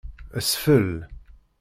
[0.49, 0.91] Sfel.